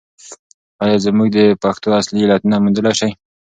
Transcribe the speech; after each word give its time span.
آیا 0.83 0.97
موږ 1.17 1.27
د 1.35 1.37
پېښو 1.61 1.89
اصلي 1.99 2.21
علتونه 2.25 2.55
موندلای 2.63 2.93
شو؟ 2.99 3.09